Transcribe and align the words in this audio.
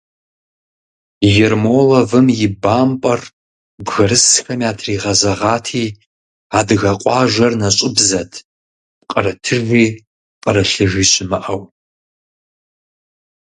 Ермоловым 1.45 2.27
и 2.45 2.47
бампӀэр 2.61 3.21
бгырысхэм 3.85 4.59
ятригъэзэгъати, 4.71 5.85
адыгэ 6.57 6.91
къуажэр 7.01 7.53
нэщӀыбзэт, 7.61 8.31
пкърытыжи 9.01 9.85
пкърылъыжи 10.39 11.03
щымыӀэу… 11.11 11.61